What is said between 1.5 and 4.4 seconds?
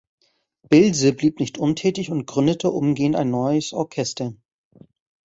untätig und gründete umgehend ein neues Orchester.